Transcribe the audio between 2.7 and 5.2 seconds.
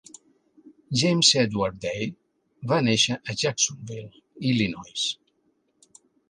va néixer a Jacksonville, Illinois.